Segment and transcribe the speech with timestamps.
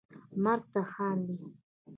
[0.43, 1.35] مرګ ته خاندي